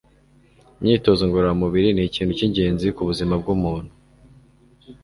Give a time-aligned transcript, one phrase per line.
[0.79, 3.91] Imyitozo ngororamubiri ni ikintu cy'ingenzi ku buzima bw'umuntu